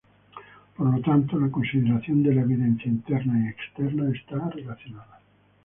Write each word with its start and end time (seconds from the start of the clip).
Por 0.75 0.95
lo 0.95 0.99
tanto, 1.03 1.39
la 1.39 1.51
consideración 1.51 2.23
de 2.23 2.33
la 2.33 2.41
evidencia 2.41 2.89
interna 2.89 3.39
y 3.45 3.49
externa 3.51 4.09
está 4.11 4.49
relacionada. 4.49 5.19